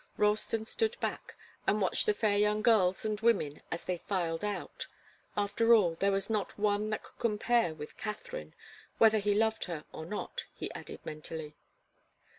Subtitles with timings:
[0.17, 1.35] Ralston stood back
[1.67, 4.87] and watched the fair young girls and women as they filed out.
[5.37, 8.55] After all, there was not one that could compare with Katharine
[8.97, 11.55] whether he loved her, or not, he added mentally.